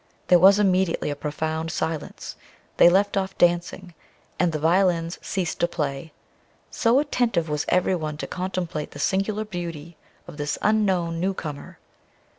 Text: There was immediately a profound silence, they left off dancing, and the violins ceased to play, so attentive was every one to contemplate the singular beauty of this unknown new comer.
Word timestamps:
There 0.29 0.39
was 0.39 0.57
immediately 0.57 1.11
a 1.11 1.15
profound 1.15 1.69
silence, 1.69 2.35
they 2.77 2.89
left 2.89 3.15
off 3.17 3.37
dancing, 3.37 3.93
and 4.39 4.51
the 4.51 4.57
violins 4.57 5.19
ceased 5.21 5.59
to 5.59 5.67
play, 5.67 6.11
so 6.71 6.97
attentive 6.97 7.47
was 7.47 7.65
every 7.69 7.93
one 7.95 8.17
to 8.17 8.25
contemplate 8.25 8.89
the 8.93 8.97
singular 8.99 9.45
beauty 9.45 9.97
of 10.27 10.37
this 10.37 10.57
unknown 10.63 11.19
new 11.19 11.35
comer. 11.35 11.77